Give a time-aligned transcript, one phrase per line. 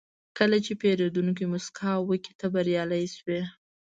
[0.37, 3.41] کله چې پیرودونکی موسکا وکړي، ته بریالی شوې.